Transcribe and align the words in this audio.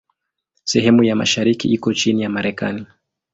Sehemu 0.63 1.03
ya 1.03 1.15
mashariki 1.15 1.67
iko 1.73 1.93
chini 1.93 2.21
ya 2.21 2.29
Marekani. 2.29 2.85